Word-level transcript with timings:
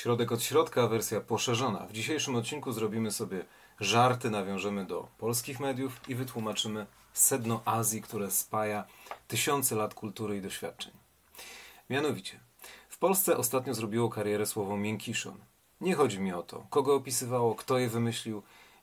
Środek 0.00 0.32
od 0.32 0.42
środka, 0.42 0.86
wersja 0.86 1.20
poszerzona. 1.20 1.86
W 1.86 1.92
dzisiejszym 1.92 2.36
odcinku 2.36 2.72
zrobimy 2.72 3.10
sobie 3.10 3.44
żarty, 3.80 4.30
nawiążemy 4.30 4.84
do 4.84 5.08
polskich 5.18 5.60
mediów 5.60 6.00
i 6.08 6.14
wytłumaczymy 6.14 6.86
sedno 7.12 7.62
Azji, 7.64 8.02
które 8.02 8.30
spaja 8.30 8.84
tysiące 9.28 9.74
lat 9.74 9.94
kultury 9.94 10.36
i 10.36 10.40
doświadczeń. 10.40 10.92
Mianowicie, 11.90 12.40
w 12.88 12.98
Polsce 12.98 13.36
ostatnio 13.36 13.74
zrobiło 13.74 14.08
karierę 14.08 14.46
słowo 14.46 14.76
miękiszon. 14.76 15.38
Nie 15.80 15.94
chodzi 15.94 16.20
mi 16.20 16.32
o 16.32 16.42
to, 16.42 16.66
kogo 16.70 16.94
opisywało, 16.94 17.54
kto 17.54 17.78
je 17.78 17.88
wymyślił 17.88 18.42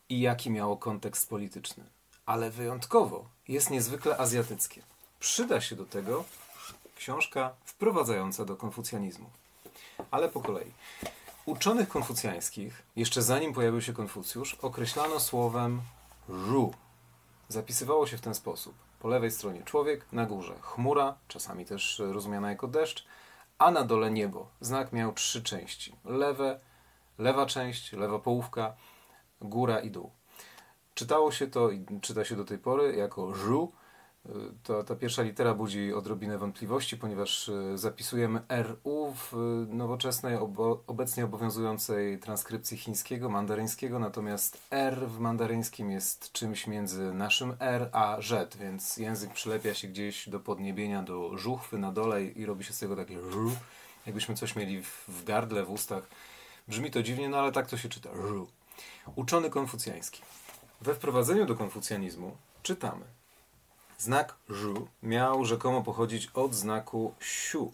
i 0.10 0.22
jaki 0.22 0.50
miało 0.50 0.78
kontekst 0.78 1.30
polityczny. 1.30 1.84
Ale 2.26 2.52
wyjątkowo 2.52 3.26
jest 3.48 3.70
niezwykle 3.70 4.18
azjatyckie. 4.18 4.82
Przyda 5.20 5.62
się 5.62 5.76
do 5.76 5.86
tego 5.86 6.24
książka 6.96 7.56
wprowadzająca 7.66 8.46
do 8.46 8.56
konfucjanizmu. 8.56 9.30
Ale 10.12 10.30
po 10.30 10.42
kolei. 10.42 10.72
Uczonych 11.46 11.90
konfucjańskich, 11.90 12.84
jeszcze 12.96 13.22
zanim 13.22 13.54
pojawił 13.54 13.82
się 13.82 13.94
Konfucjusz, 13.94 14.54
określano 14.54 15.20
słowem 15.20 15.82
żu. 16.30 16.74
Zapisywało 17.48 18.08
się 18.08 18.18
w 18.18 18.22
ten 18.22 18.36
sposób. 18.36 18.74
Po 19.00 19.08
lewej 19.08 19.32
stronie 19.32 19.64
człowiek, 19.64 20.06
na 20.12 20.26
górze 20.26 20.56
chmura, 20.62 21.16
czasami 21.28 21.66
też 21.66 22.00
rozumiana 22.00 22.50
jako 22.50 22.68
deszcz, 22.68 23.06
a 23.58 23.72
na 23.72 23.84
dole 23.84 24.12
niebo. 24.12 24.48
Znak 24.62 24.94
miał 24.94 25.14
trzy 25.14 25.44
części. 25.44 25.96
Lewe, 26.06 26.60
lewa 27.18 27.46
część, 27.46 27.94
lewa 27.94 28.20
połówka, 28.20 28.76
góra 29.42 29.80
i 29.80 29.92
dół. 29.92 30.12
Czytało 30.94 31.32
się 31.32 31.48
to 31.48 31.72
i 31.72 31.86
czyta 32.02 32.26
się 32.26 32.36
do 32.36 32.46
tej 32.46 32.58
pory 32.58 32.96
jako 32.96 33.34
żu, 33.34 33.72
to, 34.64 34.84
ta 34.84 34.96
pierwsza 34.96 35.22
litera 35.22 35.54
budzi 35.54 35.94
odrobinę 35.94 36.38
wątpliwości, 36.38 36.98
ponieważ 36.98 37.50
e, 37.50 37.78
zapisujemy 37.78 38.42
RU 38.50 39.14
w 39.14 39.34
e, 39.34 39.38
nowoczesnej, 39.76 40.36
obo, 40.36 40.84
obecnie 40.88 41.26
obowiązującej 41.26 42.20
transkrypcji 42.20 42.78
chińskiego, 42.78 43.30
mandaryńskiego, 43.30 44.00
natomiast 44.00 44.58
R 44.72 45.08
w 45.08 45.20
mandaryńskim 45.20 45.92
jest 45.92 46.32
czymś 46.32 46.68
między 46.68 47.14
naszym 47.14 47.54
R 47.60 47.90
a 47.92 48.18
Z, 48.22 48.58
więc 48.58 48.98
język 48.98 49.34
przylepia 49.34 49.74
się 49.74 49.88
gdzieś 49.88 50.30
do 50.30 50.40
podniebienia, 50.40 51.04
do 51.04 51.38
żuchwy 51.38 51.78
na 51.78 51.92
dole 51.92 52.24
i 52.24 52.46
robi 52.46 52.64
się 52.64 52.74
z 52.74 52.80
tego 52.80 52.96
takie 52.96 53.20
żu, 53.32 53.52
jakbyśmy 54.06 54.36
coś 54.36 54.56
mieli 54.56 54.84
w, 54.84 55.04
w 55.08 55.24
gardle, 55.24 55.64
w 55.64 55.72
ustach. 55.72 56.04
Brzmi 56.68 56.92
to 56.92 57.04
dziwnie, 57.04 57.30
no 57.30 57.38
ale 57.40 57.52
tak 57.52 57.68
to 57.68 57.78
się 57.78 57.90
czyta. 57.90 58.10
Żu. 58.28 58.48
Uczony 59.16 59.50
konfucjański. 59.50 60.22
We 60.82 60.96
wprowadzeniu 60.96 61.46
do 61.46 61.56
konfucjanizmu 61.56 62.38
czytamy 62.64 63.17
Znak 64.00 64.36
żu 64.50 64.88
miał 65.04 65.46
rzekomo 65.46 65.84
pochodzić 65.84 66.30
od 66.34 66.56
znaku 66.56 67.14
siu. 67.20 67.72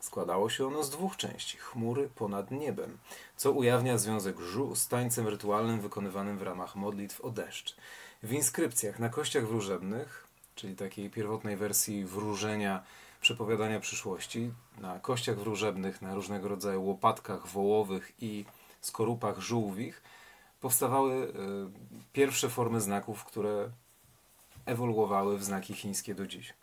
Składało 0.00 0.50
się 0.50 0.66
ono 0.66 0.82
z 0.82 0.90
dwóch 0.90 1.16
części 1.16 1.56
chmury 1.56 2.08
ponad 2.14 2.50
niebem, 2.50 2.98
co 3.36 3.52
ujawnia 3.52 3.98
związek 3.98 4.38
żu 4.40 4.76
z 4.76 4.88
tańcem 4.88 5.28
rytualnym 5.28 5.80
wykonywanym 5.80 6.38
w 6.38 6.42
ramach 6.42 6.76
modlitw 6.76 7.20
o 7.20 7.30
deszcz. 7.30 7.76
W 8.22 8.32
inskrypcjach 8.32 8.98
na 8.98 9.08
kościach 9.08 9.46
wróżebnych, 9.46 10.26
czyli 10.54 10.76
takiej 10.76 11.10
pierwotnej 11.10 11.56
wersji 11.56 12.04
wróżenia, 12.04 12.82
przepowiadania 13.20 13.80
przyszłości, 13.80 14.52
na 14.78 15.00
kościach 15.00 15.38
wróżebnych, 15.38 16.02
na 16.02 16.14
różnego 16.14 16.48
rodzaju 16.48 16.84
łopatkach 16.84 17.46
wołowych 17.46 18.12
i 18.20 18.44
skorupach 18.80 19.38
żółwich, 19.38 20.02
powstawały 20.60 21.14
y, 21.14 21.32
pierwsze 22.12 22.48
formy 22.48 22.80
znaków, 22.80 23.24
które 23.24 23.70
ewoluowały 24.68 25.38
w 25.38 25.44
znaki 25.44 25.74
chińskie 25.74 26.14
do 26.14 26.26
dziś. 26.26 26.54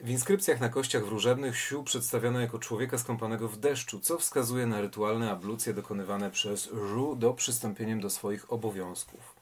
W 0.00 0.10
inskrypcjach 0.10 0.60
na 0.60 0.68
kościach 0.68 1.04
wróżebnych 1.04 1.58
Siu 1.58 1.84
przedstawiono 1.84 2.40
jako 2.40 2.58
człowieka 2.58 2.98
skąpanego 2.98 3.48
w 3.48 3.56
deszczu, 3.56 4.00
co 4.00 4.18
wskazuje 4.18 4.66
na 4.66 4.80
rytualne 4.80 5.30
ablucje 5.30 5.74
dokonywane 5.74 6.30
przez 6.30 6.68
Żu 6.92 7.16
do 7.16 7.34
przystąpieniem 7.34 8.00
do 8.00 8.10
swoich 8.10 8.52
obowiązków. 8.52 9.36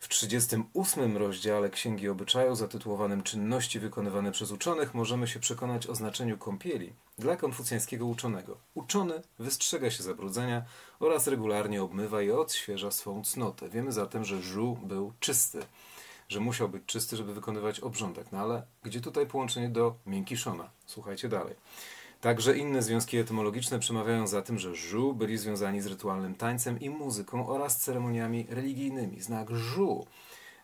W 0.00 0.08
38 0.08 1.16
rozdziale 1.16 1.70
Księgi 1.70 2.08
Obyczaju 2.08 2.54
zatytułowanym 2.54 3.22
Czynności 3.22 3.80
wykonywane 3.80 4.32
przez 4.32 4.50
uczonych 4.50 4.94
możemy 4.94 5.28
się 5.28 5.40
przekonać 5.40 5.86
o 5.86 5.94
znaczeniu 5.94 6.38
kąpieli 6.38 6.92
dla 7.18 7.36
konfucjańskiego 7.36 8.06
uczonego. 8.06 8.56
Uczony 8.74 9.22
wystrzega 9.38 9.90
się 9.90 10.02
zabrudzenia 10.02 10.62
oraz 11.00 11.26
regularnie 11.26 11.82
obmywa 11.82 12.22
i 12.22 12.30
odświeża 12.30 12.90
swą 12.90 13.24
cnotę. 13.24 13.68
Wiemy 13.68 13.92
zatem, 13.92 14.24
że 14.24 14.42
Żu 14.42 14.78
był 14.82 15.12
czysty 15.20 15.62
że 16.28 16.40
musiał 16.40 16.68
być 16.68 16.84
czysty, 16.86 17.16
żeby 17.16 17.34
wykonywać 17.34 17.80
obrządek. 17.80 18.26
No 18.32 18.38
ale 18.38 18.62
gdzie 18.82 19.00
tutaj 19.00 19.26
połączenie 19.26 19.68
do 19.68 19.94
miękiszona? 20.06 20.70
Słuchajcie 20.86 21.28
dalej. 21.28 21.54
Także 22.20 22.58
inne 22.58 22.82
związki 22.82 23.16
etymologiczne 23.16 23.78
przemawiają 23.78 24.26
za 24.26 24.42
tym, 24.42 24.58
że 24.58 24.74
żu 24.74 25.14
byli 25.14 25.38
związani 25.38 25.80
z 25.80 25.86
rytualnym 25.86 26.34
tańcem 26.34 26.80
i 26.80 26.90
muzyką 26.90 27.48
oraz 27.48 27.80
ceremoniami 27.80 28.46
religijnymi. 28.50 29.20
Znak 29.20 29.50
żu 29.50 30.06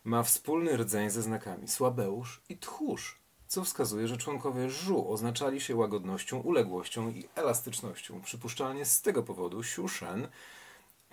ma 0.04 0.22
wspólny 0.22 0.76
rdzeń 0.76 1.10
ze 1.10 1.22
znakami 1.22 1.68
słabeusz 1.68 2.42
i 2.48 2.56
tchórz, 2.56 3.18
co 3.46 3.64
wskazuje, 3.64 4.08
że 4.08 4.16
członkowie 4.16 4.70
żu 4.70 5.12
oznaczali 5.12 5.60
się 5.60 5.76
łagodnością, 5.76 6.40
uległością 6.40 7.10
i 7.10 7.28
elastycznością. 7.34 8.20
Przypuszczalnie 8.20 8.84
z 8.84 9.02
tego 9.02 9.22
powodu 9.22 9.62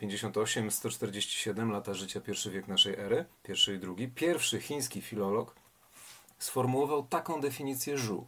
Siushen 0.10 0.32
58-147 0.32 1.72
lata 1.72 1.94
życia, 1.94 2.22
pierwszy 2.22 2.52
wiek 2.52 2.68
naszej 2.68 2.94
ery, 2.94 3.26
pierwszy 3.44 3.76
i 3.76 3.80
drugi, 3.80 4.08
pierwszy 4.08 4.62
chiński 4.62 5.02
filolog 5.02 5.56
sformułował 6.40 7.08
taką 7.08 7.42
definicję 7.42 7.98
żu. 7.98 8.28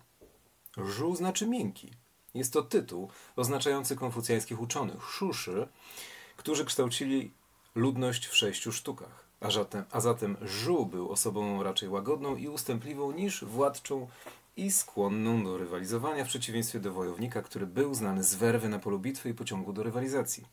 Żu 0.77 1.15
znaczy 1.15 1.47
miękki. 1.47 1.91
Jest 2.33 2.53
to 2.53 2.63
tytuł 2.63 3.09
oznaczający 3.35 3.95
konfucjańskich 3.95 4.61
uczonych, 4.61 5.03
szuszy, 5.03 5.67
którzy 6.37 6.65
kształcili 6.65 7.31
ludność 7.75 8.27
w 8.27 8.35
sześciu 8.35 8.71
sztukach. 8.71 9.25
A 9.39 9.51
zatem, 9.51 9.83
a 9.91 9.99
zatem 9.99 10.37
żu 10.41 10.85
był 10.85 11.11
osobą 11.11 11.63
raczej 11.63 11.89
łagodną 11.89 12.35
i 12.35 12.47
ustępliwą 12.47 13.11
niż 13.11 13.45
władczą 13.45 14.07
i 14.57 14.71
skłonną 14.71 15.43
do 15.43 15.57
rywalizowania 15.57 16.25
w 16.25 16.27
przeciwieństwie 16.27 16.79
do 16.79 16.93
wojownika, 16.93 17.41
który 17.41 17.67
był 17.67 17.93
znany 17.93 18.23
z 18.23 18.35
werwy 18.35 18.69
na 18.69 18.79
polu 18.79 18.99
bitwy 18.99 19.29
i 19.29 19.33
pociągu 19.33 19.73
do 19.73 19.83
rywalizacji. 19.83 20.45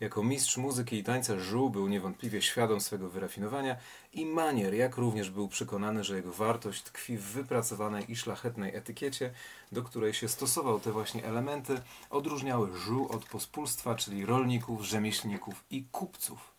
Jako 0.00 0.22
mistrz 0.22 0.56
muzyki 0.56 0.96
i 0.96 1.04
tańca 1.04 1.38
Żół 1.38 1.70
był 1.70 1.88
niewątpliwie 1.88 2.42
świadom 2.42 2.80
swego 2.80 3.08
wyrafinowania 3.08 3.76
i 4.12 4.26
manier, 4.26 4.74
jak 4.74 4.96
również 4.96 5.30
był 5.30 5.48
przekonany, 5.48 6.04
że 6.04 6.16
jego 6.16 6.32
wartość 6.32 6.82
tkwi 6.82 7.18
w 7.18 7.22
wypracowanej 7.22 8.12
i 8.12 8.16
szlachetnej 8.16 8.76
etykiecie, 8.76 9.30
do 9.72 9.82
której 9.82 10.14
się 10.14 10.28
stosował 10.28 10.80
te 10.80 10.92
właśnie 10.92 11.24
elementy, 11.24 11.80
odróżniały 12.10 12.78
Żół 12.78 13.08
od 13.08 13.24
pospólstwa, 13.24 13.94
czyli 13.94 14.26
rolników, 14.26 14.82
rzemieślników 14.82 15.64
i 15.70 15.84
kupców. 15.92 16.54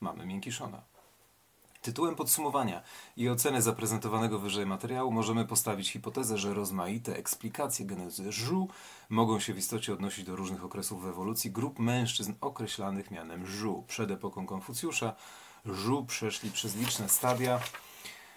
Mamy 0.00 0.26
Miękiszona. 0.26 0.93
Tytułem 1.84 2.14
podsumowania 2.14 2.82
i 3.16 3.28
oceny 3.28 3.62
zaprezentowanego 3.62 4.38
wyżej 4.38 4.66
materiału 4.66 5.10
możemy 5.12 5.44
postawić 5.44 5.90
hipotezę, 5.90 6.38
że 6.38 6.54
rozmaite 6.54 7.16
eksplikacje 7.16 7.86
genezy 7.86 8.32
żu 8.32 8.68
mogą 9.08 9.40
się 9.40 9.54
w 9.54 9.58
istocie 9.58 9.92
odnosić 9.92 10.24
do 10.24 10.36
różnych 10.36 10.64
okresów 10.64 11.02
w 11.02 11.06
ewolucji 11.06 11.50
grup 11.50 11.78
mężczyzn 11.78 12.32
określanych 12.40 13.10
mianem 13.10 13.46
żu. 13.46 13.84
Przed 13.86 14.10
epoką 14.10 14.46
Konfucjusza 14.46 15.14
żu 15.66 16.04
przeszli 16.04 16.50
przez 16.50 16.76
liczne 16.76 17.08
stadia 17.08 17.60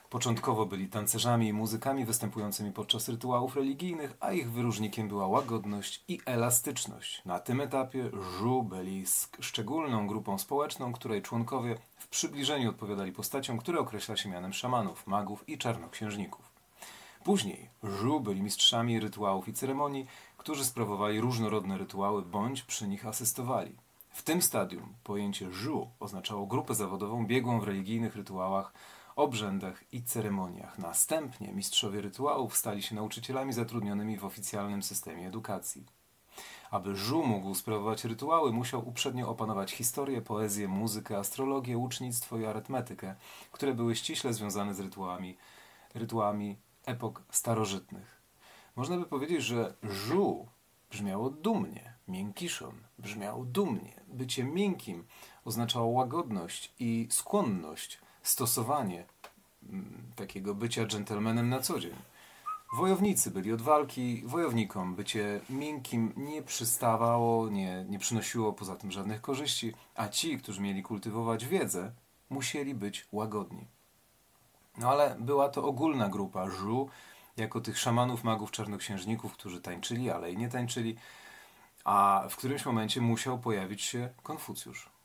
Początkowo 0.09 0.65
byli 0.65 0.87
tancerzami 0.87 1.47
i 1.47 1.53
muzykami 1.53 2.05
występującymi 2.05 2.71
podczas 2.71 3.09
rytuałów 3.09 3.55
religijnych, 3.55 4.17
a 4.19 4.31
ich 4.31 4.51
wyróżnikiem 4.51 5.07
była 5.07 5.27
łagodność 5.27 6.03
i 6.07 6.19
elastyczność. 6.25 7.21
Na 7.25 7.39
tym 7.39 7.61
etapie 7.61 8.09
żu 8.39 8.63
byli 8.63 9.05
szczególną 9.39 10.07
grupą 10.07 10.37
społeczną, 10.37 10.93
której 10.93 11.21
członkowie 11.21 11.77
w 11.97 12.07
przybliżeniu 12.07 12.69
odpowiadali 12.69 13.11
postaciom, 13.11 13.57
które 13.57 13.79
określa 13.79 14.17
się 14.17 14.29
mianem 14.29 14.53
szamanów, 14.53 15.07
magów 15.07 15.49
i 15.49 15.57
czarnoksiężników. 15.57 16.51
Później 17.23 17.69
żu 17.83 18.19
byli 18.19 18.41
mistrzami 18.41 18.99
rytuałów 18.99 19.47
i 19.47 19.53
ceremonii, 19.53 20.07
którzy 20.37 20.65
sprawowali 20.65 21.21
różnorodne 21.21 21.77
rytuały 21.77 22.21
bądź 22.21 22.63
przy 22.63 22.87
nich 22.87 23.05
asystowali. 23.05 23.75
W 24.09 24.23
tym 24.23 24.41
stadium 24.41 24.93
pojęcie 25.03 25.51
żu 25.51 25.89
oznaczało 25.99 26.45
grupę 26.45 26.75
zawodową 26.75 27.25
biegłą 27.25 27.59
w 27.59 27.63
religijnych 27.63 28.15
rytuałach 28.15 28.73
obrzędach 29.17 29.83
i 29.91 30.03
ceremoniach. 30.03 30.79
Następnie 30.79 31.53
mistrzowie 31.53 32.01
rytuałów 32.01 32.57
stali 32.57 32.83
się 32.83 32.95
nauczycielami 32.95 33.53
zatrudnionymi 33.53 34.17
w 34.17 34.25
oficjalnym 34.25 34.83
systemie 34.83 35.27
edukacji. 35.27 35.85
Aby 36.71 36.95
Żu 36.95 37.23
mógł 37.23 37.55
sprawować 37.55 38.05
rytuały, 38.05 38.51
musiał 38.51 38.89
uprzednio 38.89 39.29
opanować 39.29 39.71
historię, 39.71 40.21
poezję, 40.21 40.67
muzykę, 40.67 41.17
astrologię, 41.17 41.77
łucznictwo 41.77 42.37
i 42.37 42.45
arytmetykę, 42.45 43.15
które 43.51 43.73
były 43.73 43.95
ściśle 43.95 44.33
związane 44.33 44.73
z 44.73 44.79
rytuałami, 44.79 45.37
rytuałami 45.93 46.57
epok 46.85 47.23
starożytnych. 47.31 48.21
Można 48.75 48.97
by 48.97 49.05
powiedzieć, 49.05 49.41
że 49.41 49.73
Żu 49.83 50.47
brzmiało 50.89 51.29
dumnie, 51.29 51.93
miękiszon 52.07 52.73
brzmiał 52.99 53.45
dumnie. 53.45 54.01
Bycie 54.07 54.43
miękkim 54.43 55.07
oznaczało 55.45 55.87
łagodność 55.87 56.73
i 56.79 57.07
skłonność 57.11 57.99
stosowanie 58.29 59.05
mm, 59.69 60.11
takiego 60.15 60.55
bycia 60.55 60.85
dżentelmenem 60.85 61.49
na 61.49 61.59
co 61.59 61.79
dzień. 61.79 61.95
Wojownicy 62.73 63.31
byli 63.31 63.53
od 63.53 63.61
walki, 63.61 64.23
wojownikom 64.25 64.95
bycie 64.95 65.41
miękkim 65.49 66.13
nie 66.17 66.41
przystawało, 66.41 67.49
nie, 67.49 67.85
nie 67.89 67.99
przynosiło 67.99 68.53
poza 68.53 68.75
tym 68.75 68.91
żadnych 68.91 69.21
korzyści, 69.21 69.73
a 69.95 70.07
ci, 70.07 70.37
którzy 70.37 70.61
mieli 70.61 70.83
kultywować 70.83 71.45
wiedzę, 71.45 71.91
musieli 72.29 72.75
być 72.75 73.07
łagodni. 73.11 73.67
No 74.77 74.89
ale 74.89 75.15
była 75.19 75.49
to 75.49 75.63
ogólna 75.63 76.09
grupa 76.09 76.49
żu, 76.49 76.89
jako 77.37 77.61
tych 77.61 77.77
szamanów, 77.77 78.23
magów, 78.23 78.51
czarnoksiężników, 78.51 79.33
którzy 79.33 79.61
tańczyli, 79.61 80.09
ale 80.09 80.31
i 80.31 80.37
nie 80.37 80.49
tańczyli, 80.49 80.95
a 81.83 82.27
w 82.29 82.35
którymś 82.35 82.65
momencie 82.65 83.01
musiał 83.01 83.39
pojawić 83.39 83.81
się 83.81 84.09
Konfucjusz. 84.23 84.96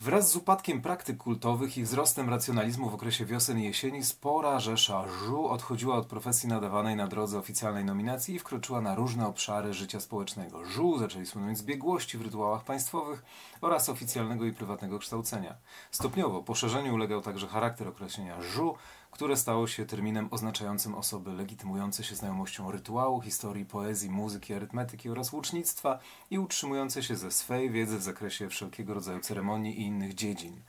Wraz 0.00 0.32
z 0.32 0.36
upadkiem 0.36 0.82
praktyk 0.82 1.16
kultowych 1.16 1.78
i 1.78 1.82
wzrostem 1.82 2.30
racjonalizmu 2.30 2.90
w 2.90 2.94
okresie 2.94 3.24
wiosen 3.24 3.58
i 3.58 3.64
jesieni 3.64 4.04
spora 4.04 4.60
rzesza 4.60 5.04
żu 5.08 5.48
odchodziła 5.48 5.96
od 5.96 6.06
profesji 6.06 6.48
nadawanej 6.48 6.96
na 6.96 7.06
drodze 7.06 7.38
oficjalnej 7.38 7.84
nominacji 7.84 8.34
i 8.34 8.38
wkroczyła 8.38 8.80
na 8.80 8.94
różne 8.94 9.26
obszary 9.26 9.74
życia 9.74 10.00
społecznego. 10.00 10.64
Żu 10.64 10.98
zaczęli 10.98 11.26
słynąć 11.26 11.58
z 11.58 11.62
biegłości 11.62 12.18
w 12.18 12.22
rytuałach 12.22 12.64
państwowych 12.64 13.22
oraz 13.60 13.88
oficjalnego 13.88 14.44
i 14.44 14.52
prywatnego 14.52 14.98
kształcenia. 14.98 15.54
Stopniowo 15.90 16.42
poszerzeniu 16.42 16.94
ulegał 16.94 17.20
także 17.20 17.46
charakter 17.46 17.88
określenia 17.88 18.42
żu, 18.42 18.74
które 19.10 19.36
stało 19.36 19.66
się 19.66 19.86
terminem 19.86 20.28
oznaczającym 20.30 20.94
osoby 20.94 21.32
legitymujące 21.32 22.04
się 22.04 22.14
znajomością 22.14 22.70
rytuału, 22.70 23.20
historii, 23.20 23.64
poezji, 23.64 24.10
muzyki, 24.10 24.54
arytmetyki 24.54 25.10
oraz 25.10 25.32
łucznictwa 25.32 25.98
i 26.30 26.38
utrzymujące 26.38 27.02
się 27.02 27.16
ze 27.16 27.30
swej 27.30 27.70
wiedzy 27.70 27.98
w 27.98 28.02
zakresie 28.02 28.48
wszelkiego 28.48 28.94
rodzaju 28.94 29.20
ceremonii 29.20 29.80
i 29.80 29.82
innych 29.82 30.14
dziedzin. 30.14 30.60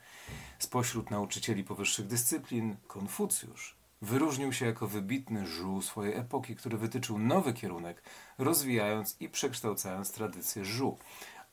Spośród 0.58 1.10
nauczycieli 1.10 1.64
powyższych 1.64 2.06
dyscyplin 2.06 2.76
Konfucjusz 2.86 3.76
wyróżnił 4.02 4.52
się 4.52 4.66
jako 4.66 4.86
wybitny 4.86 5.46
żół 5.46 5.82
swojej 5.82 6.14
epoki, 6.14 6.56
który 6.56 6.78
wytyczył 6.78 7.18
nowy 7.18 7.52
kierunek, 7.52 8.02
rozwijając 8.38 9.16
i 9.20 9.28
przekształcając 9.28 10.12
tradycję 10.12 10.64
żół. 10.64 10.98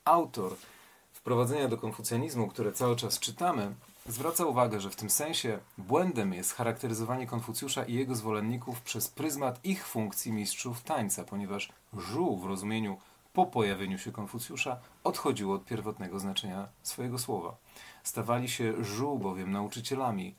Autor 0.06 0.56
wprowadzenia 1.14 1.68
do 1.68 1.78
konfucjanizmu, 1.78 2.48
które 2.48 2.72
cały 2.72 2.96
czas 2.96 3.20
czytamy, 3.20 3.76
Zwraca 4.08 4.46
uwagę, 4.46 4.80
że 4.80 4.90
w 4.90 4.96
tym 4.96 5.10
sensie 5.10 5.60
błędem 5.78 6.34
jest 6.34 6.54
charakteryzowanie 6.54 7.28
Konfucjusza 7.28 7.84
i 7.84 7.94
jego 7.94 8.16
zwolenników 8.16 8.82
przez 8.82 9.08
pryzmat 9.08 9.66
ich 9.66 9.88
funkcji 9.88 10.32
mistrzów 10.32 10.82
tańca, 10.82 11.24
ponieważ 11.24 11.70
żół 11.94 12.38
w 12.38 12.46
rozumieniu 12.46 12.98
po 13.34 13.46
pojawieniu 13.46 13.98
się 13.98 14.12
Konfucjusza 14.12 14.80
odchodziło 15.04 15.56
od 15.56 15.66
pierwotnego 15.66 16.20
znaczenia 16.20 16.68
swojego 16.84 17.20
słowa. 17.20 17.58
Stawali 18.04 18.50
się 18.50 18.84
żół 18.84 19.20
bowiem 19.20 19.52
nauczycielami 19.52 20.36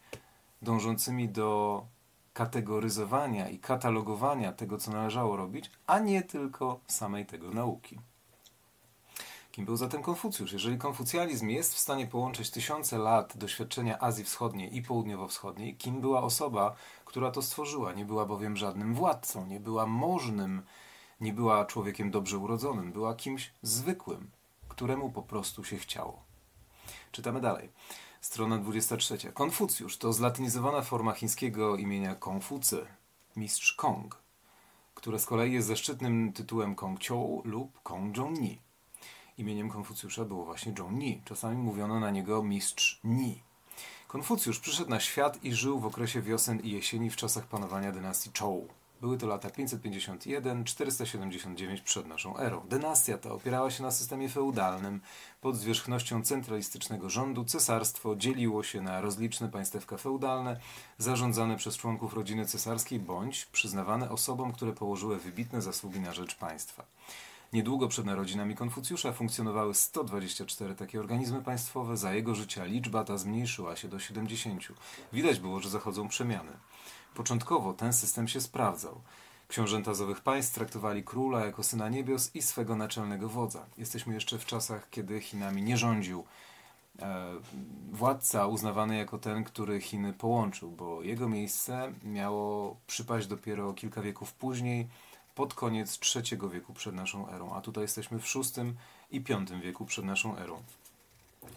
dążącymi 0.63 1.29
do 1.29 1.87
kategoryzowania 2.33 3.49
i 3.49 3.59
katalogowania 3.59 4.53
tego, 4.53 4.79
co 4.79 4.91
należało 4.91 5.37
robić, 5.37 5.71
a 5.87 5.99
nie 5.99 6.23
tylko 6.23 6.81
samej 6.87 7.27
tego 7.27 7.51
nauki. 7.51 7.99
Kim 9.59 9.65
był 9.65 9.77
zatem 9.77 10.03
Konfucjusz? 10.03 10.53
Jeżeli 10.53 10.79
konfucjalizm 10.79 11.49
jest 11.49 11.75
w 11.75 11.79
stanie 11.79 12.07
połączyć 12.07 12.51
tysiące 12.51 12.99
lat 12.99 13.37
doświadczenia 13.37 14.01
Azji 14.01 14.25
Wschodniej 14.25 14.77
i 14.77 14.83
Południowo-Wschodniej, 14.83 15.77
kim 15.77 16.01
była 16.01 16.23
osoba, 16.23 16.75
która 17.05 17.31
to 17.31 17.43
stworzyła? 17.43 17.93
Nie 17.93 18.05
była 18.05 18.27
bowiem 18.27 18.57
żadnym 18.57 18.95
władcą, 18.95 19.47
nie 19.47 19.61
była 19.61 19.87
możnym, 19.87 20.63
nie 21.21 21.33
była 21.33 21.65
człowiekiem 21.65 22.11
dobrze 22.11 22.39
urodzonym, 22.39 22.93
była 22.93 23.15
kimś 23.15 23.53
zwykłym, 23.63 24.31
któremu 24.69 25.11
po 25.11 25.23
prostu 25.23 25.65
się 25.65 25.77
chciało. 25.77 26.23
Czytamy 27.13 27.41
dalej. 27.41 27.69
Strona 28.21 28.59
23. 28.59 29.19
Konfucjusz 29.33 29.97
to 29.97 30.13
zlatynizowana 30.13 30.83
forma 30.83 31.13
chińskiego 31.13 31.77
imienia 31.77 32.15
Konfucy, 32.15 32.87
mistrz 33.37 33.73
Kong, 33.73 34.19
które 34.95 35.19
z 35.19 35.27
kolei 35.27 35.53
jest 35.53 35.69
zaszczytnym 35.69 36.33
tytułem 36.33 36.75
Kong 36.75 37.01
Chou 37.09 37.43
lub 37.45 37.83
Kong 37.83 38.17
Zhongni. 38.17 38.68
Imieniem 39.39 39.71
Konfucjusza 39.71 40.25
było 40.25 40.45
właśnie 40.45 40.73
Zhong 40.77 40.93
Ni. 40.93 41.23
Czasami 41.25 41.57
mówiono 41.57 42.01
na 42.01 42.11
niego 42.11 42.43
mistrz 42.43 43.01
Ni. 43.05 43.43
Konfucjusz 44.09 44.61
przyszedł 44.61 44.91
na 44.91 45.01
świat 45.01 45.45
i 45.45 45.55
żył 45.55 45.81
w 45.81 45.87
okresie 45.87 46.23
wiosen 46.23 46.61
i 46.61 46.71
jesieni 46.71 47.11
w 47.11 47.17
czasach 47.17 47.47
panowania 47.47 47.93
dynastii 47.93 48.31
Zhou. 48.39 48.69
Były 49.01 49.19
to 49.19 49.27
lata 49.27 49.49
551-479 49.49 51.83
przed 51.83 52.07
naszą 52.07 52.39
erą. 52.39 52.67
Dynastia 52.69 53.19
ta 53.19 53.31
opierała 53.31 53.71
się 53.71 53.83
na 53.83 53.91
systemie 53.91 54.29
feudalnym. 54.29 55.01
Pod 55.41 55.57
zwierzchnością 55.57 56.23
centralistycznego 56.23 57.11
rządu 57.11 57.45
cesarstwo 57.45 58.17
dzieliło 58.17 58.63
się 58.63 58.81
na 58.81 59.01
rozliczne 59.01 59.49
państewka 59.49 59.97
feudalne, 59.97 60.61
zarządzane 60.99 61.57
przez 61.57 61.77
członków 61.77 62.15
rodziny 62.15 62.47
cesarskiej 62.47 62.99
bądź 62.99 63.47
przyznawane 63.47 64.11
osobom, 64.11 64.53
które 64.53 64.73
położyły 64.73 65.19
wybitne 65.19 65.63
zasługi 65.63 66.01
na 66.01 66.13
rzecz 66.13 66.35
państwa. 66.35 66.85
Niedługo 67.53 67.89
przed 67.89 68.07
narodzinami 68.07 68.55
Konfucjusza 68.55 69.13
funkcjonowały 69.13 69.75
124 69.75 70.75
takie 70.75 71.01
organizmy 71.01 71.43
państwowe, 71.43 71.97
za 71.97 72.15
jego 72.15 72.35
życia 72.35 72.65
liczba 72.65 73.05
ta 73.05 73.19
zmniejszyła 73.19 73.77
się 73.77 73.89
do 73.89 73.99
70. 73.99 74.69
Widać 75.13 75.41
było, 75.41 75.61
że 75.61 75.71
zachodzą 75.71 76.09
przemiany. 76.09 76.53
Początkowo 77.15 77.73
ten 77.73 77.93
system 77.93 78.29
się 78.29 78.41
sprawdzał. 78.41 79.01
Książęta 79.49 79.95
z 79.95 80.01
owych 80.01 80.21
państw 80.21 80.55
traktowali 80.55 81.05
króla 81.05 81.45
jako 81.45 81.63
syna 81.63 81.89
niebios 81.89 82.35
i 82.35 82.43
swego 82.43 82.77
naczelnego 82.77 83.29
wodza. 83.29 83.67
Jesteśmy 83.79 84.15
jeszcze 84.15 84.39
w 84.39 84.47
czasach, 84.47 84.91
kiedy 84.91 85.21
Chinami 85.21 85.63
nie 85.63 85.77
rządził 85.77 86.25
e, 86.99 87.27
władca 87.93 88.47
uznawany 88.47 88.97
jako 88.97 89.19
ten, 89.19 89.45
który 89.45 89.81
Chiny 89.81 90.13
połączył, 90.13 90.71
bo 90.71 91.03
jego 91.03 91.29
miejsce 91.29 91.93
miało 92.05 92.77
przypaść 92.87 93.27
dopiero 93.27 93.73
kilka 93.73 94.03
wieków 94.03 94.33
później 94.33 94.89
pod 95.39 95.55
koniec 95.55 96.01
III 96.17 96.39
wieku 96.53 96.73
przed 96.75 96.95
naszą 96.95 97.29
erą, 97.29 97.55
a 97.55 97.61
tutaj 97.61 97.85
jesteśmy 97.85 98.19
w 98.19 98.35
VI 98.35 98.75
i 99.11 99.21
V 99.21 99.61
wieku 99.63 99.87
przed 99.87 100.05
naszą 100.05 100.37
erą. 100.37 100.63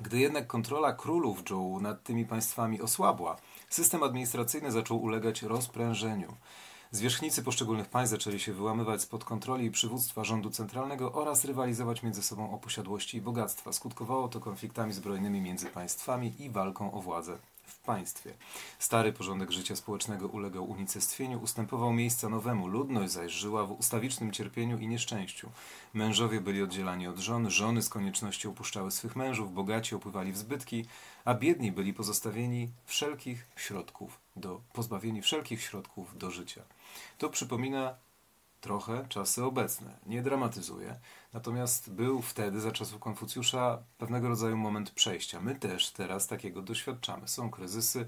Gdy 0.01 0.19
jednak 0.19 0.47
kontrola 0.47 0.93
królów 0.93 1.43
Zhou 1.47 1.81
nad 1.81 2.03
tymi 2.03 2.25
państwami 2.25 2.81
osłabła, 2.81 3.37
system 3.69 4.03
administracyjny 4.03 4.71
zaczął 4.71 5.01
ulegać 5.01 5.41
rozprężeniu. 5.41 6.33
Zwierzchnicy 6.91 7.43
poszczególnych 7.43 7.89
państw 7.89 8.11
zaczęli 8.11 8.39
się 8.39 8.53
wyłamywać 8.53 9.01
spod 9.01 9.23
kontroli 9.23 9.65
i 9.65 9.71
przywództwa 9.71 10.23
rządu 10.23 10.49
centralnego 10.49 11.13
oraz 11.13 11.45
rywalizować 11.45 12.03
między 12.03 12.23
sobą 12.23 12.53
o 12.53 12.57
posiadłości 12.57 13.17
i 13.17 13.21
bogactwa. 13.21 13.73
Skutkowało 13.73 14.27
to 14.27 14.39
konfliktami 14.39 14.93
zbrojnymi 14.93 15.41
między 15.41 15.65
państwami 15.65 16.33
i 16.39 16.49
walką 16.49 16.91
o 16.91 17.01
władzę 17.01 17.37
w 17.71 17.79
państwie. 17.79 18.33
Stary 18.79 19.13
porządek 19.13 19.51
życia 19.51 19.75
społecznego 19.75 20.27
ulegał 20.27 20.69
unicestwieniu, 20.69 21.41
ustępował 21.41 21.93
miejsca 21.93 22.29
nowemu, 22.29 22.67
ludność 22.67 23.13
zaś 23.13 23.31
żyła 23.31 23.65
w 23.65 23.71
ustawicznym 23.71 24.31
cierpieniu 24.31 24.77
i 24.79 24.87
nieszczęściu. 24.87 25.49
Mężowie 25.93 26.41
byli 26.41 26.61
oddzielani 26.61 27.07
od 27.07 27.19
żon, 27.19 27.49
żony 27.49 27.81
z 27.81 27.89
konieczności 27.89 28.47
opuszczały 28.47 28.91
swych 28.91 29.15
mężów, 29.15 29.53
bogaci 29.53 29.95
opływali 29.95 30.31
w 30.31 30.37
zbytki, 30.37 30.85
a 31.25 31.33
biedni 31.33 31.71
byli 31.71 31.93
pozostawieni 31.93 32.71
wszelkich 32.85 33.47
środków 33.55 34.19
do, 34.35 34.61
pozbawieni 34.73 35.21
wszelkich 35.21 35.61
środków 35.61 36.17
do 36.17 36.31
życia. 36.31 36.61
To 37.17 37.29
przypomina 37.29 37.95
trochę 38.61 39.05
czasy 39.09 39.43
obecne. 39.43 39.97
Nie 40.05 40.21
dramatyzuję. 40.21 40.99
Natomiast 41.33 41.91
był 41.91 42.21
wtedy, 42.21 42.61
za 42.61 42.71
czasów 42.71 42.99
Konfucjusza, 42.99 43.83
pewnego 43.97 44.29
rodzaju 44.29 44.57
moment 44.57 44.91
przejścia. 44.91 45.41
My 45.41 45.55
też 45.55 45.91
teraz 45.91 46.27
takiego 46.27 46.61
doświadczamy. 46.61 47.27
Są 47.27 47.49
kryzysy, 47.49 48.05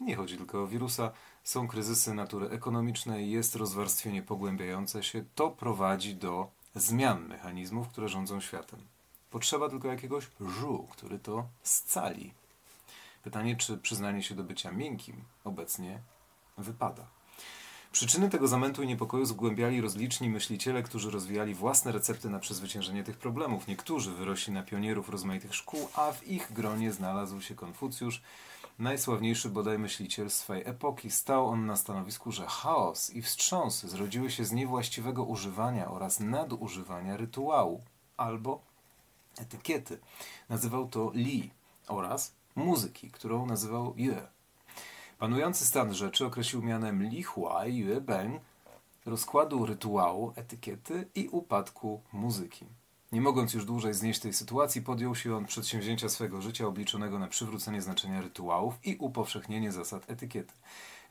nie 0.00 0.16
chodzi 0.16 0.36
tylko 0.36 0.62
o 0.62 0.66
wirusa, 0.66 1.10
są 1.44 1.68
kryzysy 1.68 2.14
natury 2.14 2.48
ekonomicznej, 2.48 3.30
jest 3.30 3.56
rozwarstwienie 3.56 4.22
pogłębiające 4.22 5.02
się. 5.02 5.24
To 5.34 5.50
prowadzi 5.50 6.16
do 6.16 6.50
zmian 6.74 7.28
mechanizmów, 7.28 7.88
które 7.88 8.08
rządzą 8.08 8.40
światem. 8.40 8.80
Potrzeba 9.30 9.68
tylko 9.68 9.88
jakiegoś 9.88 10.30
żu, 10.40 10.88
który 10.90 11.18
to 11.18 11.46
scali. 11.62 12.34
Pytanie, 13.22 13.56
czy 13.56 13.78
przyznanie 13.78 14.22
się 14.22 14.34
do 14.34 14.44
bycia 14.44 14.72
miękkim 14.72 15.24
obecnie 15.44 16.02
wypada. 16.58 17.06
Przyczyny 17.92 18.30
tego 18.30 18.48
zamętu 18.48 18.82
i 18.82 18.86
niepokoju 18.86 19.24
zgłębiali 19.24 19.80
rozliczni 19.80 20.30
myśliciele, 20.30 20.82
którzy 20.82 21.10
rozwijali 21.10 21.54
własne 21.54 21.92
recepty 21.92 22.30
na 22.30 22.38
przezwyciężenie 22.38 23.04
tych 23.04 23.16
problemów. 23.16 23.68
Niektórzy 23.68 24.12
wyrośli 24.12 24.52
na 24.52 24.62
pionierów 24.62 25.08
rozmaitych 25.08 25.54
szkół, 25.54 25.88
a 25.94 26.12
w 26.12 26.28
ich 26.28 26.52
gronie 26.52 26.92
znalazł 26.92 27.40
się 27.40 27.54
Konfucjusz, 27.54 28.22
najsławniejszy 28.78 29.48
bodaj 29.48 29.78
myśliciel 29.78 30.30
swej 30.30 30.62
epoki. 30.66 31.10
Stał 31.10 31.46
on 31.46 31.66
na 31.66 31.76
stanowisku, 31.76 32.32
że 32.32 32.46
chaos 32.46 33.10
i 33.10 33.22
wstrząsy 33.22 33.88
zrodziły 33.88 34.30
się 34.30 34.44
z 34.44 34.52
niewłaściwego 34.52 35.24
używania 35.24 35.90
oraz 35.90 36.20
nadużywania 36.20 37.16
rytuału 37.16 37.82
albo 38.16 38.62
etykiety. 39.38 39.98
Nazywał 40.48 40.88
to 40.88 41.10
li 41.14 41.50
oraz 41.88 42.34
muzyki, 42.54 43.10
którą 43.10 43.46
nazywał 43.46 43.94
yue. 43.96 44.31
Panujący 45.18 45.66
stan 45.66 45.94
rzeczy 45.94 46.26
określił 46.26 46.62
mianem 46.62 47.02
Li 47.02 47.22
Huai 47.22 47.76
Yue 47.76 48.00
Beng 48.00 48.42
rozkładu 49.06 49.66
rytuału, 49.66 50.32
etykiety 50.36 51.08
i 51.14 51.28
upadku 51.28 52.00
muzyki. 52.12 52.66
Nie 53.12 53.20
mogąc 53.20 53.54
już 53.54 53.64
dłużej 53.64 53.94
znieść 53.94 54.20
tej 54.20 54.32
sytuacji, 54.32 54.82
podjął 54.82 55.14
się 55.14 55.36
on 55.36 55.46
przedsięwzięcia 55.46 56.08
swego 56.08 56.42
życia 56.42 56.66
obliczonego 56.66 57.18
na 57.18 57.26
przywrócenie 57.26 57.82
znaczenia 57.82 58.20
rytuałów 58.20 58.74
i 58.84 58.96
upowszechnienie 58.96 59.72
zasad 59.72 60.10
etykiety. 60.10 60.52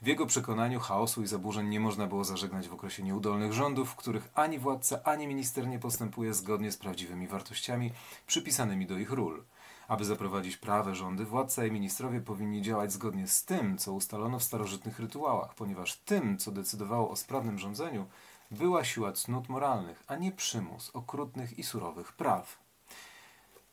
W 0.02 0.08
jego 0.08 0.26
przekonaniu 0.26 0.80
chaosu 0.80 1.24
i 1.24 1.28
zaburzeń 1.28 1.68
nie 1.68 1.80
można 1.80 2.08
było 2.08 2.24
zażegnać 2.24 2.68
w 2.68 2.74
okresie 2.74 3.04
nieudolnych 3.04 3.54
rządów, 3.54 3.90
w 3.90 3.96
których 3.96 4.30
ani 4.36 4.60
władca, 4.60 5.04
ani 5.04 5.28
minister 5.28 5.68
nie 5.68 5.80
postępuje 5.80 6.34
zgodnie 6.34 6.72
z 6.72 6.78
prawdziwymi 6.78 7.28
wartościami 7.28 7.92
przypisanymi 8.28 8.86
do 8.86 8.98
ich 8.98 9.12
ról. 9.12 9.44
Aby 9.92 10.06
zaprowadzić 10.06 10.58
prawe 10.58 10.96
rządy, 10.96 11.26
władca 11.26 11.66
i 11.66 11.72
ministrowie 11.72 12.22
powinni 12.22 12.62
działać 12.62 12.94
zgodnie 12.94 13.28
z 13.28 13.46
tym, 13.46 13.78
co 13.78 13.94
ustalono 13.94 14.40
w 14.40 14.44
starożytnych 14.44 15.00
rytuałach, 15.00 15.56
ponieważ 15.56 15.98
tym, 15.98 16.38
co 16.38 16.52
decydowało 16.52 17.10
o 17.10 17.16
sprawnym 17.16 17.60
rządzeniu, 17.60 18.06
była 18.52 18.84
siła 18.84 19.12
cnót 19.12 19.50
moralnych, 19.50 20.04
a 20.08 20.16
nie 20.16 20.32
przymus 20.32 20.90
okrutnych 20.94 21.60
i 21.60 21.64
surowych 21.64 22.14
praw. 22.14 22.60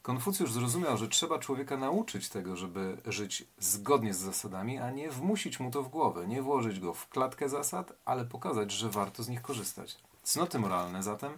Konfucjusz 0.03 0.53
zrozumiał, 0.53 0.97
że 0.97 1.09
trzeba 1.09 1.39
człowieka 1.39 1.77
nauczyć 1.77 2.29
tego, 2.29 2.57
żeby 2.57 2.97
żyć 3.07 3.45
zgodnie 3.59 4.15
z 4.15 4.19
zasadami, 4.19 4.79
a 4.79 4.91
nie 4.91 5.11
wmusić 5.11 5.61
mu 5.61 5.71
to 5.71 5.83
w 5.83 5.89
głowę, 5.89 6.27
nie 6.27 6.43
włożyć 6.43 6.81
go 6.81 6.95
w 6.95 7.09
klatkę 7.09 7.49
zasad, 7.49 7.93
ale 8.05 8.25
pokazać, 8.25 8.73
że 8.73 8.91
warto 8.91 9.23
z 9.23 9.29
nich 9.29 9.43
korzystać. 9.43 9.97
Cnoty 10.23 10.59
moralne 10.59 11.03
zatem 11.03 11.33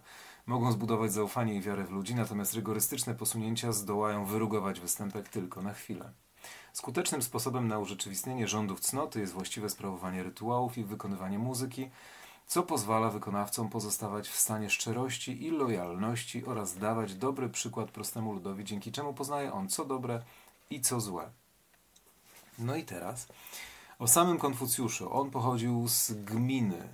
mogą 0.46 0.72
zbudować 0.72 1.12
zaufanie 1.12 1.54
i 1.54 1.60
wiarę 1.60 1.84
w 1.84 1.90
ludzi, 1.90 2.14
natomiast 2.14 2.54
rygorystyczne 2.54 3.14
posunięcia 3.14 3.72
zdołają 3.72 4.24
wyrugować 4.24 4.80
występek 4.80 5.28
tylko 5.28 5.62
na 5.62 5.74
chwilę. 5.74 6.12
Skutecznym 6.72 7.22
sposobem 7.22 7.68
na 7.68 7.78
urzeczywistnienie 7.78 8.48
rządów 8.48 8.80
cnoty 8.80 9.20
jest 9.20 9.32
właściwe 9.32 9.70
sprawowanie 9.70 10.22
rytuałów 10.22 10.78
i 10.78 10.84
wykonywanie 10.84 11.38
muzyki, 11.38 11.90
co 12.46 12.62
pozwala 12.62 13.10
wykonawcom 13.10 13.68
pozostawać 13.68 14.28
w 14.28 14.36
stanie 14.36 14.70
szczerości 14.70 15.46
i 15.46 15.50
lojalności 15.50 16.44
oraz 16.44 16.78
dawać 16.78 17.14
dobry 17.14 17.48
przykład 17.48 17.90
prostemu 17.90 18.32
ludowi, 18.32 18.64
dzięki 18.64 18.92
czemu 18.92 19.14
poznaje 19.14 19.52
on 19.52 19.68
co 19.68 19.84
dobre 19.84 20.22
i 20.70 20.80
co 20.80 21.00
złe. 21.00 21.30
No 22.58 22.76
i 22.76 22.84
teraz 22.84 23.28
o 23.98 24.08
samym 24.08 24.38
Konfucjuszu. 24.38 25.12
On 25.12 25.30
pochodził 25.30 25.88
z 25.88 26.12
gminy, 26.12 26.88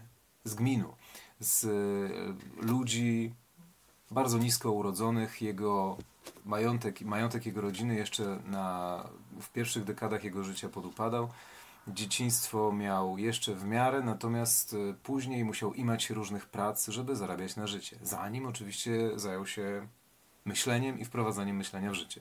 z 0.45 0.55
gminu, 0.55 0.95
z 1.41 1.65
e, 1.65 2.67
ludzi 2.67 3.35
bardzo 4.11 4.39
nisko 4.39 4.73
urodzonych. 4.73 5.43
Jego 5.43 5.97
majątek, 6.45 7.01
majątek 7.01 7.47
jego 7.47 7.61
rodziny 7.61 7.95
jeszcze 7.95 8.39
na, 8.47 9.05
w 9.41 9.53
pierwszych 9.53 9.85
dekadach 9.85 10.25
jego 10.25 10.45
życia 10.45 10.69
podupadał 10.69 11.29
dzieciństwo 11.89 12.73
miał 12.73 13.19
jeszcze 13.19 13.55
w 13.55 13.65
miarę, 13.65 14.03
natomiast 14.03 14.75
e, 14.75 14.95
później 15.03 15.45
musiał 15.45 15.75
imać 15.75 16.11
różnych 16.11 16.47
prac, 16.47 16.87
żeby 16.89 17.17
zarabiać 17.17 17.57
na 17.57 17.67
życie. 17.67 17.99
Zanim 18.03 18.47
oczywiście 18.47 19.11
zajął 19.15 19.47
się 19.47 19.89
myśleniem 20.45 20.99
i 20.99 21.05
wprowadzaniem 21.05 21.57
myślenia 21.57 21.91
w 21.91 21.95
życie. 21.95 22.21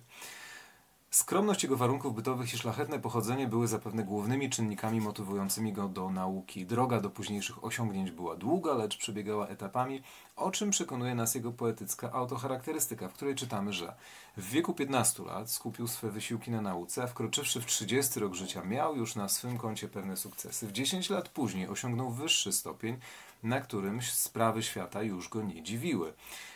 Skromność 1.16 1.64
jego 1.64 1.78
warunków 1.78 2.16
bytowych 2.16 2.54
i 2.54 2.58
szlachetne 2.58 3.00
pochodzenie 3.00 3.48
były 3.48 3.68
zapewne 3.68 4.04
głównymi 4.04 4.50
czynnikami 4.50 5.02
motywującymi 5.02 5.74
go 5.74 5.90
do 5.90 6.10
nauki. 6.10 6.66
Droga 6.66 7.02
do 7.02 7.10
późniejszych 7.10 7.64
osiągnięć 7.64 8.12
była 8.12 8.36
długa, 8.36 8.74
lecz 8.74 8.98
przebiegała 8.98 9.48
etapami, 9.48 10.02
o 10.36 10.52
czym 10.52 10.70
przekonuje 10.70 11.16
nas 11.16 11.36
jego 11.36 11.52
poetycka 11.52 12.12
autocharakterystyka, 12.12 13.08
w 13.10 13.14
której 13.14 13.36
czytamy, 13.36 13.74
że 13.74 13.96
w 14.38 14.50
wieku 14.50 14.74
15 14.74 15.24
lat 15.24 15.52
skupił 15.52 15.88
swe 15.88 16.12
wysiłki 16.12 16.52
na 16.52 16.62
nauce, 16.62 17.04
a 17.04 17.08
wkroczywszy 17.08 17.62
w 17.62 17.66
30 17.66 18.20
rok 18.20 18.34
życia 18.34 18.64
miał 18.64 18.96
już 18.96 19.16
na 19.16 19.30
swym 19.30 19.58
koncie 19.58 19.88
pewne 19.88 20.18
sukcesy. 20.18 20.68
W 20.68 20.72
10 20.72 21.10
lat 21.10 21.30
później 21.30 21.68
osiągnął 21.68 22.12
wyższy 22.12 22.52
stopień, 22.52 22.98
na 23.46 23.62
którym 23.62 24.02
sprawy 24.02 24.64
świata 24.64 25.04
już 25.04 25.30
go 25.30 25.42
nie 25.42 25.64
dziwiły. 25.64 26.14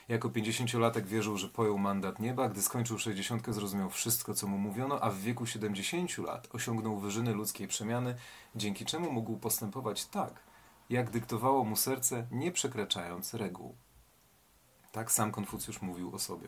Jako 0.07 0.29
50-latek 0.29 1.05
wierzył, 1.05 1.37
że 1.37 1.49
pojął 1.49 1.77
mandat 1.77 2.19
nieba, 2.19 2.49
gdy 2.49 2.61
skończył 2.61 2.99
60 2.99 3.47
zrozumiał 3.47 3.89
wszystko, 3.89 4.33
co 4.33 4.47
mu 4.47 4.57
mówiono, 4.57 4.99
a 5.03 5.09
w 5.09 5.17
wieku 5.17 5.45
70 5.45 6.17
lat 6.17 6.47
osiągnął 6.51 6.99
wyżyny 6.99 7.33
ludzkiej 7.33 7.67
przemiany, 7.67 8.15
dzięki 8.55 8.85
czemu 8.85 9.11
mógł 9.11 9.37
postępować 9.37 10.05
tak, 10.05 10.43
jak 10.89 11.09
dyktowało 11.09 11.63
mu 11.63 11.75
serce, 11.75 12.27
nie 12.31 12.51
przekraczając 12.51 13.33
reguł. 13.33 13.75
Tak 14.91 15.11
sam 15.11 15.31
Konfucjusz 15.31 15.81
mówił 15.81 16.15
o 16.15 16.19
sobie. 16.19 16.47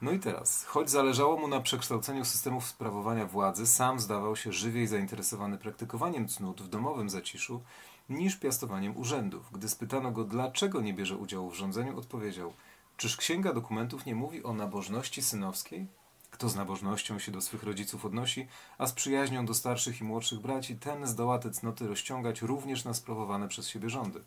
No 0.00 0.12
i 0.12 0.18
teraz, 0.18 0.64
choć 0.64 0.90
zależało 0.90 1.36
mu 1.36 1.48
na 1.48 1.60
przekształceniu 1.60 2.24
systemów 2.24 2.66
sprawowania 2.66 3.26
władzy, 3.26 3.66
sam 3.66 4.00
zdawał 4.00 4.36
się 4.36 4.52
żywiej 4.52 4.86
zainteresowany 4.86 5.58
praktykowaniem 5.58 6.28
cnót 6.28 6.62
w 6.62 6.68
domowym 6.68 7.10
zaciszu 7.10 7.62
niż 8.08 8.36
piastowaniem 8.36 8.96
urzędów. 8.96 9.52
Gdy 9.52 9.68
spytano 9.68 10.10
go, 10.10 10.24
dlaczego 10.24 10.80
nie 10.80 10.94
bierze 10.94 11.16
udziału 11.16 11.50
w 11.50 11.56
rządzeniu, 11.56 11.98
odpowiedział: 11.98 12.52
Czyż 12.96 13.16
księga 13.16 13.52
dokumentów 13.52 14.06
nie 14.06 14.14
mówi 14.14 14.44
o 14.44 14.52
nabożności 14.52 15.22
synowskiej? 15.22 15.86
Kto 16.30 16.48
z 16.48 16.56
nabożnością 16.56 17.18
się 17.18 17.32
do 17.32 17.40
swych 17.40 17.62
rodziców 17.62 18.04
odnosi, 18.04 18.46
a 18.78 18.86
z 18.86 18.92
przyjaźnią 18.92 19.46
do 19.46 19.54
starszych 19.54 20.00
i 20.00 20.04
młodszych 20.04 20.40
braci, 20.40 20.76
ten 20.76 21.06
zdoła 21.06 21.38
te 21.38 21.50
cnoty 21.50 21.86
rozciągać 21.86 22.42
również 22.42 22.84
na 22.84 22.94
sprawowane 22.94 23.48
przez 23.48 23.68
siebie 23.68 23.90
rządy. 23.90 24.20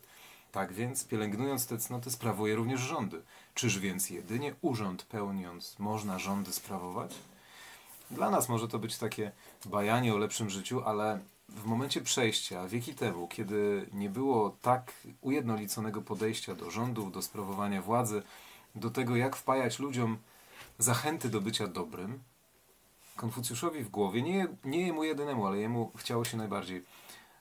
Tak 0.52 0.72
więc, 0.72 1.04
pielęgnując 1.04 1.66
te 1.66 1.78
cnoty, 1.78 2.10
sprawuje 2.10 2.56
również 2.56 2.80
rządy. 2.80 3.22
Czyż 3.54 3.78
więc 3.78 4.10
jedynie 4.10 4.54
urząd 4.60 5.02
pełniąc 5.02 5.78
można 5.78 6.18
rządy 6.18 6.52
sprawować? 6.52 7.14
Dla 8.10 8.30
nas 8.30 8.48
może 8.48 8.68
to 8.68 8.78
być 8.78 8.98
takie 8.98 9.32
bajanie 9.66 10.14
o 10.14 10.18
lepszym 10.18 10.50
życiu, 10.50 10.82
ale 10.84 11.20
w 11.56 11.64
momencie 11.64 12.00
przejścia, 12.00 12.68
wieki 12.68 12.94
temu, 12.94 13.28
kiedy 13.28 13.88
nie 13.92 14.10
było 14.10 14.56
tak 14.62 14.92
ujednoliconego 15.20 16.02
podejścia 16.02 16.54
do 16.54 16.70
rządów, 16.70 17.12
do 17.12 17.22
sprawowania 17.22 17.82
władzy, 17.82 18.22
do 18.74 18.90
tego, 18.90 19.16
jak 19.16 19.36
wpajać 19.36 19.78
ludziom 19.78 20.18
zachęty 20.78 21.28
do 21.28 21.40
bycia 21.40 21.66
dobrym, 21.66 22.20
Konfucjuszowi 23.16 23.82
w 23.84 23.88
głowie, 23.88 24.22
nie, 24.22 24.48
nie 24.64 24.86
jemu 24.86 25.04
jedynemu, 25.04 25.46
ale 25.46 25.58
jemu 25.58 25.92
chciało 25.96 26.24
się 26.24 26.36
najbardziej, 26.36 26.84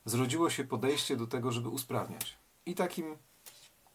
zrodziło 0.06 0.50
się 0.50 0.64
podejście 0.64 1.18
do 1.18 1.28
tego, 1.28 1.52
żeby 1.52 1.70
usprawniać. 1.70 2.38
I 2.66 2.76
takim 2.76 3.18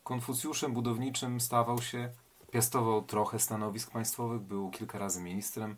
Konfucjuszem 0.04 0.72
budowniczym 0.72 1.40
stawał 1.40 1.82
się, 1.82 2.10
piastował 2.50 3.02
trochę 3.02 3.38
stanowisk 3.38 3.90
państwowych, 3.90 4.40
był 4.40 4.70
kilka 4.70 4.98
razy 4.98 5.20
ministrem, 5.20 5.76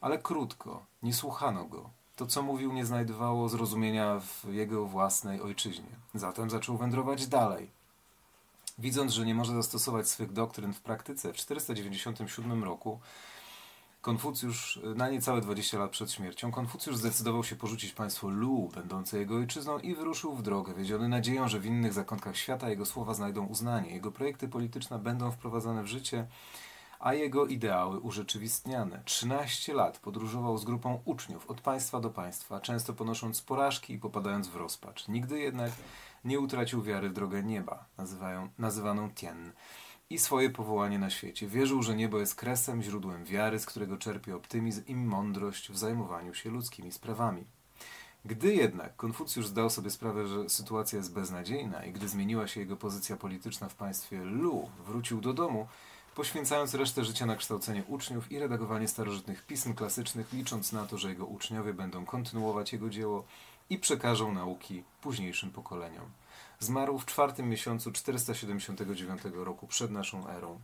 ale 0.00 0.18
krótko, 0.18 0.86
nie 1.02 1.14
słuchano 1.14 1.64
go. 1.64 1.90
To, 2.16 2.26
co 2.26 2.42
mówił, 2.42 2.72
nie 2.72 2.86
znajdowało 2.86 3.48
zrozumienia 3.48 4.20
w 4.20 4.52
jego 4.52 4.86
własnej 4.86 5.40
ojczyźnie. 5.40 5.88
Zatem 6.14 6.50
zaczął 6.50 6.76
wędrować 6.76 7.26
dalej. 7.26 7.70
Widząc, 8.78 9.12
że 9.12 9.26
nie 9.26 9.34
może 9.34 9.54
zastosować 9.54 10.08
swych 10.08 10.32
doktryn 10.32 10.72
w 10.72 10.80
praktyce, 10.80 11.32
w 11.32 11.36
497 11.36 12.64
roku 12.64 13.00
Konfucjusz, 14.04 14.80
na 14.96 15.10
niecałe 15.10 15.40
20 15.40 15.78
lat 15.78 15.90
przed 15.90 16.12
śmiercią, 16.12 16.52
Konfucjusz 16.52 16.96
zdecydował 16.96 17.44
się 17.44 17.56
porzucić 17.56 17.92
państwo 17.92 18.28
Lu, 18.28 18.70
będące 18.74 19.18
jego 19.18 19.36
ojczyzną, 19.36 19.78
i 19.78 19.94
wyruszył 19.94 20.34
w 20.34 20.42
drogę, 20.42 20.74
wiedziony 20.74 21.08
nadzieją, 21.08 21.48
że 21.48 21.60
w 21.60 21.66
innych 21.66 21.92
zakątkach 21.92 22.36
świata 22.36 22.70
jego 22.70 22.86
słowa 22.86 23.14
znajdą 23.14 23.46
uznanie, 23.46 23.90
jego 23.90 24.12
projekty 24.12 24.48
polityczne 24.48 24.98
będą 24.98 25.30
wprowadzane 25.30 25.82
w 25.82 25.86
życie, 25.86 26.26
a 27.00 27.14
jego 27.14 27.46
ideały 27.46 28.00
urzeczywistniane. 28.00 29.02
13 29.04 29.74
lat 29.74 29.98
podróżował 29.98 30.58
z 30.58 30.64
grupą 30.64 31.02
uczniów 31.04 31.50
od 31.50 31.60
państwa 31.60 32.00
do 32.00 32.10
państwa, 32.10 32.60
często 32.60 32.92
ponosząc 32.92 33.42
porażki 33.42 33.94
i 33.94 33.98
popadając 33.98 34.48
w 34.48 34.56
rozpacz. 34.56 35.08
Nigdy 35.08 35.38
jednak 35.38 35.72
nie 36.24 36.40
utracił 36.40 36.82
wiary 36.82 37.08
w 37.08 37.12
drogę 37.12 37.42
nieba, 37.42 37.84
nazywają, 37.98 38.48
nazywaną 38.58 39.10
Tien, 39.10 39.52
i 40.10 40.18
swoje 40.18 40.50
powołanie 40.50 40.98
na 40.98 41.10
świecie. 41.10 41.48
Wierzył, 41.48 41.82
że 41.82 41.96
niebo 41.96 42.18
jest 42.18 42.34
kresem, 42.34 42.82
źródłem 42.82 43.24
wiary, 43.24 43.58
z 43.58 43.66
którego 43.66 43.96
czerpie 43.96 44.36
optymizm 44.36 44.82
i 44.86 44.94
mądrość 44.94 45.72
w 45.72 45.78
zajmowaniu 45.78 46.34
się 46.34 46.50
ludzkimi 46.50 46.92
sprawami. 46.92 47.44
Gdy 48.24 48.54
jednak 48.54 48.96
Konfucjusz 48.96 49.46
zdał 49.46 49.70
sobie 49.70 49.90
sprawę, 49.90 50.26
że 50.26 50.48
sytuacja 50.48 50.96
jest 50.96 51.14
beznadziejna 51.14 51.84
i 51.84 51.92
gdy 51.92 52.08
zmieniła 52.08 52.46
się 52.46 52.60
jego 52.60 52.76
pozycja 52.76 53.16
polityczna 53.16 53.68
w 53.68 53.74
państwie 53.74 54.24
Lu, 54.24 54.70
wrócił 54.86 55.20
do 55.20 55.32
domu, 55.32 55.66
poświęcając 56.14 56.74
resztę 56.74 57.04
życia 57.04 57.26
na 57.26 57.36
kształcenie 57.36 57.84
uczniów 57.88 58.32
i 58.32 58.38
redagowanie 58.38 58.88
starożytnych 58.88 59.46
pism 59.46 59.74
klasycznych, 59.74 60.32
licząc 60.32 60.72
na 60.72 60.86
to, 60.86 60.98
że 60.98 61.08
jego 61.08 61.26
uczniowie 61.26 61.74
będą 61.74 62.04
kontynuować 62.04 62.72
jego 62.72 62.90
dzieło 62.90 63.24
i 63.70 63.78
przekażą 63.78 64.32
nauki 64.32 64.84
późniejszym 65.00 65.50
pokoleniom. 65.50 66.10
Zmarł 66.58 66.98
w 66.98 67.06
czwartym 67.06 67.48
miesiącu 67.48 67.92
479 67.92 69.22
roku 69.34 69.66
przed 69.66 69.90
naszą 69.90 70.28
erą. 70.28 70.60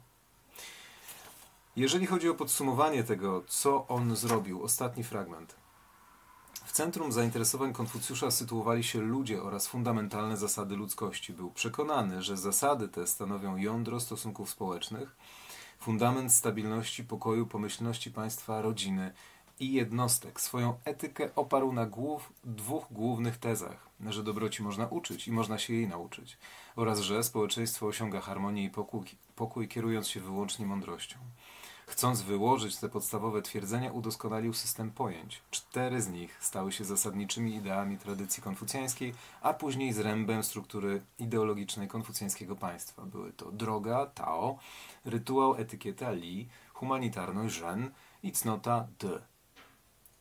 Jeżeli 1.76 2.06
chodzi 2.06 2.28
o 2.28 2.34
podsumowanie 2.34 3.04
tego, 3.04 3.42
co 3.48 3.88
on 3.88 4.16
zrobił, 4.16 4.62
ostatni 4.62 5.04
fragment. 5.04 5.59
W 6.64 6.72
centrum 6.72 7.12
zainteresowań 7.12 7.72
Konfucjusza 7.72 8.30
sytuowali 8.30 8.84
się 8.84 9.00
ludzie 9.00 9.42
oraz 9.42 9.66
fundamentalne 9.66 10.36
zasady 10.36 10.76
ludzkości. 10.76 11.32
Był 11.32 11.50
przekonany, 11.50 12.22
że 12.22 12.36
zasady 12.36 12.88
te 12.88 13.06
stanowią 13.06 13.56
jądro 13.56 14.00
stosunków 14.00 14.50
społecznych, 14.50 15.16
fundament 15.78 16.32
stabilności, 16.32 17.04
pokoju, 17.04 17.46
pomyślności 17.46 18.10
państwa, 18.10 18.62
rodziny 18.62 19.12
i 19.60 19.72
jednostek. 19.72 20.40
Swoją 20.40 20.74
etykę 20.84 21.34
oparł 21.36 21.72
na 21.72 21.86
głów, 21.86 22.32
dwóch 22.44 22.84
głównych 22.90 23.38
tezach, 23.38 23.86
że 24.08 24.22
dobroci 24.22 24.62
można 24.62 24.86
uczyć 24.86 25.28
i 25.28 25.32
można 25.32 25.58
się 25.58 25.74
jej 25.74 25.88
nauczyć, 25.88 26.38
oraz 26.76 27.00
że 27.00 27.24
społeczeństwo 27.24 27.86
osiąga 27.86 28.20
harmonię 28.20 28.64
i 28.64 28.70
pokój, 28.70 29.04
pokój 29.36 29.68
kierując 29.68 30.08
się 30.08 30.20
wyłącznie 30.20 30.66
mądrością. 30.66 31.18
Chcąc 31.90 32.22
wyłożyć 32.22 32.76
te 32.76 32.88
podstawowe 32.88 33.42
twierdzenia, 33.42 33.92
udoskonalił 33.92 34.54
system 34.54 34.90
pojęć. 34.90 35.42
Cztery 35.50 36.02
z 36.02 36.08
nich 36.08 36.38
stały 36.40 36.72
się 36.72 36.84
zasadniczymi 36.84 37.54
ideami 37.54 37.98
tradycji 37.98 38.42
konfucjańskiej, 38.42 39.14
a 39.42 39.54
później 39.54 39.92
zrębem 39.92 40.42
struktury 40.42 41.02
ideologicznej 41.18 41.88
konfucjańskiego 41.88 42.56
państwa. 42.56 43.02
Były 43.02 43.32
to 43.32 43.52
droga, 43.52 44.06
Tao, 44.06 44.58
rytuał, 45.04 45.54
etykieta, 45.54 46.10
Li, 46.10 46.48
humanitarność, 46.72 47.54
Zhen 47.54 47.90
i 48.22 48.32
cnota, 48.32 48.86
De. 48.98 49.22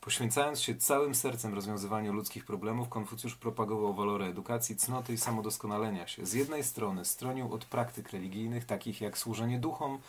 Poświęcając 0.01 0.61
się 0.61 0.75
całym 0.75 1.15
sercem 1.15 1.53
rozwiązywaniu 1.53 2.13
ludzkich 2.13 2.45
problemów, 2.45 2.89
Konfucjusz 2.89 3.35
propagował 3.35 3.93
walory 3.93 4.25
edukacji, 4.25 4.75
cnoty 4.75 5.13
i 5.13 5.17
samodoskonalenia 5.17 6.07
się. 6.07 6.25
Z 6.25 6.33
jednej 6.33 6.63
strony 6.63 7.05
stronił 7.05 7.53
od 7.53 7.65
praktyk 7.65 8.09
religijnych, 8.09 8.65
takich 8.65 9.01
jak 9.01 9.17
służenie 9.17 9.59
duchom, 9.59 9.99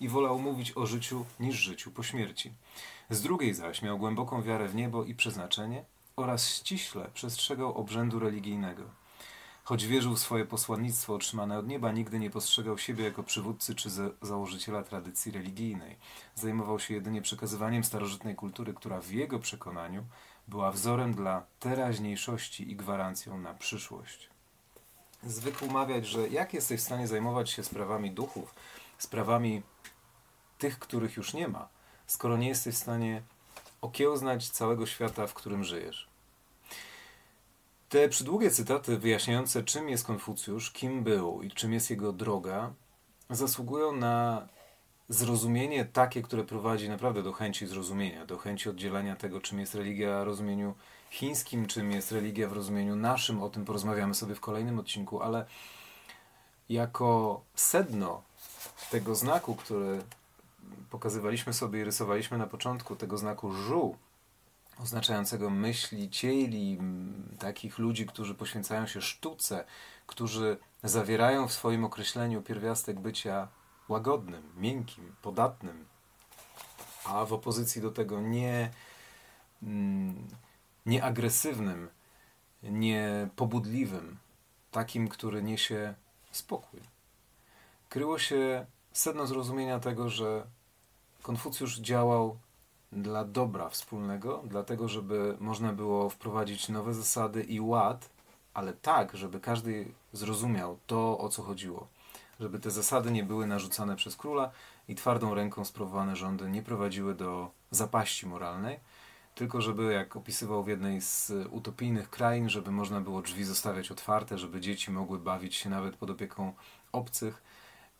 i 0.00 0.08
wolał 0.08 0.38
mówić 0.38 0.76
o 0.76 0.86
życiu 0.86 1.24
niż 1.40 1.56
życiu 1.56 1.90
po 1.90 2.02
śmierci. 2.02 2.52
Z 3.10 3.22
drugiej 3.22 3.54
zaś 3.54 3.82
miał 3.82 3.98
głęboką 3.98 4.42
wiarę 4.42 4.68
w 4.68 4.74
niebo 4.74 5.04
i 5.04 5.14
przeznaczenie 5.14 5.84
oraz 6.16 6.48
ściśle 6.48 7.10
przestrzegał 7.14 7.78
obrzędu 7.78 8.18
religijnego. 8.18 8.82
Choć 9.64 9.86
wierzył 9.86 10.14
w 10.14 10.18
swoje 10.18 10.44
posłannictwo 10.44 11.14
otrzymane 11.14 11.58
od 11.58 11.68
nieba, 11.68 11.92
nigdy 11.92 12.18
nie 12.18 12.30
postrzegał 12.30 12.78
siebie 12.78 13.04
jako 13.04 13.22
przywódcy 13.22 13.74
czy 13.74 13.90
za 13.90 14.02
założyciela 14.22 14.82
tradycji 14.82 15.32
religijnej. 15.32 15.96
Zajmował 16.34 16.80
się 16.80 16.94
jedynie 16.94 17.22
przekazywaniem 17.22 17.84
starożytnej 17.84 18.34
kultury, 18.34 18.74
która 18.74 19.00
w 19.00 19.10
jego 19.10 19.38
przekonaniu 19.38 20.04
była 20.48 20.72
wzorem 20.72 21.14
dla 21.14 21.42
teraźniejszości 21.60 22.70
i 22.70 22.76
gwarancją 22.76 23.38
na 23.38 23.54
przyszłość. 23.54 24.28
Zwykł 25.22 25.66
mawiać, 25.66 26.06
że 26.06 26.28
jak 26.28 26.54
jesteś 26.54 26.80
w 26.80 26.84
stanie 26.84 27.08
zajmować 27.08 27.50
się 27.50 27.64
sprawami 27.64 28.10
duchów, 28.10 28.54
sprawami 28.98 29.62
tych, 30.60 30.78
których 30.78 31.16
już 31.16 31.34
nie 31.34 31.48
ma, 31.48 31.68
skoro 32.06 32.36
nie 32.36 32.48
jesteś 32.48 32.74
w 32.74 32.78
stanie 32.78 33.22
okiełznać 33.80 34.48
całego 34.48 34.86
świata, 34.86 35.26
w 35.26 35.34
którym 35.34 35.64
żyjesz. 35.64 36.08
Te 37.88 38.08
przydługie 38.08 38.50
cytaty 38.50 38.98
wyjaśniające, 38.98 39.62
czym 39.62 39.88
jest 39.88 40.06
Konfucjusz, 40.06 40.70
kim 40.70 41.02
był 41.02 41.42
i 41.42 41.50
czym 41.50 41.72
jest 41.72 41.90
jego 41.90 42.12
droga, 42.12 42.72
zasługują 43.30 43.92
na 43.92 44.48
zrozumienie 45.08 45.84
takie, 45.84 46.22
które 46.22 46.44
prowadzi 46.44 46.88
naprawdę 46.88 47.22
do 47.22 47.32
chęci 47.32 47.66
zrozumienia, 47.66 48.26
do 48.26 48.38
chęci 48.38 48.68
oddzielenia 48.68 49.16
tego, 49.16 49.40
czym 49.40 49.60
jest 49.60 49.74
religia 49.74 50.20
w 50.22 50.26
rozumieniu 50.26 50.74
chińskim, 51.10 51.66
czym 51.66 51.90
jest 51.92 52.12
religia 52.12 52.48
w 52.48 52.52
rozumieniu 52.52 52.96
naszym. 52.96 53.42
O 53.42 53.50
tym 53.50 53.64
porozmawiamy 53.64 54.14
sobie 54.14 54.34
w 54.34 54.40
kolejnym 54.40 54.78
odcinku, 54.78 55.22
ale 55.22 55.46
jako 56.68 57.40
sedno 57.54 58.22
tego 58.90 59.14
znaku, 59.14 59.54
który 59.54 60.00
pokazywaliśmy 60.90 61.52
sobie 61.52 61.80
i 61.80 61.84
rysowaliśmy 61.84 62.38
na 62.38 62.46
początku, 62.46 62.96
tego 62.96 63.18
znaku 63.18 63.52
żu, 63.52 63.96
oznaczającego 64.78 65.50
myślicieli, 65.50 66.78
takich 67.38 67.78
ludzi, 67.78 68.06
którzy 68.06 68.34
poświęcają 68.34 68.86
się 68.86 69.00
sztuce, 69.00 69.64
którzy 70.06 70.56
zawierają 70.82 71.48
w 71.48 71.52
swoim 71.52 71.84
określeniu 71.84 72.42
pierwiastek 72.42 73.00
bycia 73.00 73.48
łagodnym, 73.88 74.42
miękkim, 74.56 75.14
podatnym, 75.22 75.84
a 77.04 77.24
w 77.24 77.32
opozycji 77.32 77.82
do 77.82 77.90
tego 77.90 78.20
nie, 78.20 78.70
nieagresywnym, 80.86 81.88
niepobudliwym, 82.62 84.18
takim, 84.70 85.08
który 85.08 85.42
niesie 85.42 85.94
spokój. 86.30 86.80
Kryło 87.88 88.18
się 88.18 88.66
sedno 88.92 89.26
zrozumienia 89.26 89.80
tego, 89.80 90.08
że 90.08 90.46
Konfucjusz 91.22 91.78
działał 91.78 92.38
dla 92.92 93.24
dobra 93.24 93.68
wspólnego, 93.68 94.42
dlatego 94.46 94.88
żeby 94.88 95.36
można 95.40 95.72
było 95.72 96.10
wprowadzić 96.10 96.68
nowe 96.68 96.94
zasady 96.94 97.42
i 97.42 97.60
ład, 97.60 98.10
ale 98.54 98.72
tak, 98.72 99.16
żeby 99.16 99.40
każdy 99.40 99.92
zrozumiał 100.12 100.78
to, 100.86 101.18
o 101.18 101.28
co 101.28 101.42
chodziło. 101.42 101.86
Żeby 102.40 102.58
te 102.58 102.70
zasady 102.70 103.10
nie 103.12 103.24
były 103.24 103.46
narzucane 103.46 103.96
przez 103.96 104.16
króla 104.16 104.50
i 104.88 104.94
twardą 104.94 105.34
ręką 105.34 105.64
sprawowane 105.64 106.16
rządy 106.16 106.50
nie 106.50 106.62
prowadziły 106.62 107.14
do 107.14 107.50
zapaści 107.70 108.26
moralnej, 108.26 108.80
tylko 109.34 109.60
żeby, 109.60 109.92
jak 109.92 110.16
opisywał 110.16 110.64
w 110.64 110.68
jednej 110.68 111.00
z 111.00 111.32
utopijnych 111.50 112.10
krain, 112.10 112.48
żeby 112.48 112.70
można 112.70 113.00
było 113.00 113.22
drzwi 113.22 113.44
zostawiać 113.44 113.90
otwarte, 113.90 114.38
żeby 114.38 114.60
dzieci 114.60 114.90
mogły 114.90 115.18
bawić 115.18 115.54
się 115.54 115.70
nawet 115.70 115.96
pod 115.96 116.10
opieką 116.10 116.52
obcych 116.92 117.42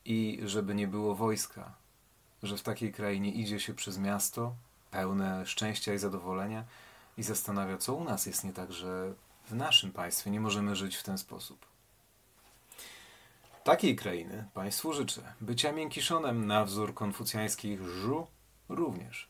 i 0.04 0.40
żeby 0.44 0.74
nie 0.74 0.88
było 0.88 1.14
wojska, 1.14 1.72
że 2.42 2.56
w 2.56 2.62
takiej 2.62 2.92
krainie 2.92 3.32
idzie 3.32 3.60
się 3.60 3.74
przez 3.74 3.98
miasto 3.98 4.54
pełne 4.90 5.46
szczęścia 5.46 5.94
i 5.94 5.98
zadowolenia 5.98 6.64
i 7.18 7.22
zastanawia, 7.22 7.78
co 7.78 7.94
u 7.94 8.04
nas 8.04 8.26
jest 8.26 8.44
nie 8.44 8.52
tak, 8.52 8.72
że 8.72 9.14
w 9.46 9.54
naszym 9.54 9.92
państwie 9.92 10.30
nie 10.30 10.40
możemy 10.40 10.76
żyć 10.76 10.96
w 10.96 11.02
ten 11.02 11.18
sposób. 11.18 11.66
Takiej 13.64 13.96
krainy 13.96 14.44
Państwu 14.54 14.92
życzę. 14.92 15.34
Bycia 15.40 15.72
miękiszonem 15.72 16.46
na 16.46 16.64
wzór 16.64 16.94
konfucjańskich 16.94 17.82
żu 17.88 18.26
również. 18.68 19.28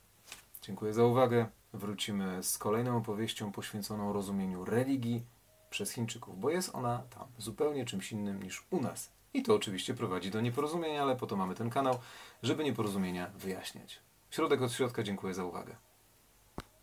Dziękuję 0.62 0.92
za 0.92 1.04
uwagę. 1.04 1.46
Wrócimy 1.72 2.42
z 2.42 2.58
kolejną 2.58 2.96
opowieścią 2.96 3.52
poświęconą 3.52 4.12
rozumieniu 4.12 4.64
religii 4.64 5.24
przez 5.70 5.90
Chińczyków, 5.92 6.40
bo 6.40 6.50
jest 6.50 6.74
ona 6.74 6.98
tam 6.98 7.26
zupełnie 7.38 7.84
czymś 7.84 8.12
innym 8.12 8.42
niż 8.42 8.66
u 8.70 8.80
nas. 8.80 9.10
I 9.34 9.42
to 9.42 9.54
oczywiście 9.54 9.94
prowadzi 9.94 10.30
do 10.30 10.40
nieporozumienia, 10.40 11.02
ale 11.02 11.16
po 11.16 11.26
to 11.26 11.36
mamy 11.36 11.54
ten 11.54 11.70
kanał, 11.70 11.98
żeby 12.42 12.64
nieporozumienia 12.64 13.30
wyjaśniać. 13.38 14.00
Środek 14.30 14.62
od 14.62 14.72
środka, 14.72 15.02
dziękuję 15.02 15.34
za 15.34 15.44
uwagę. 15.44 15.76